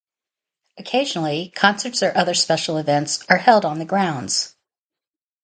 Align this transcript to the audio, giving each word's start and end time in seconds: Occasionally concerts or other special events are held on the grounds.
Occasionally 0.79 1.49
concerts 1.55 2.01
or 2.01 2.11
other 2.17 2.33
special 2.33 2.77
events 2.77 3.23
are 3.29 3.37
held 3.37 3.65
on 3.65 3.77
the 3.77 3.85
grounds. 3.85 4.55